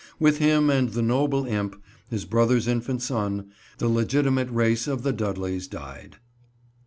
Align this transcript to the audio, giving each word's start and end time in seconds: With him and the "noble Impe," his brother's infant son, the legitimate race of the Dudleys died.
With 0.19 0.39
him 0.39 0.71
and 0.71 0.89
the 0.93 1.03
"noble 1.03 1.43
Impe," 1.43 1.79
his 2.09 2.25
brother's 2.25 2.67
infant 2.67 3.03
son, 3.03 3.51
the 3.77 3.87
legitimate 3.87 4.49
race 4.49 4.87
of 4.87 5.03
the 5.03 5.13
Dudleys 5.13 5.67
died. 5.67 6.15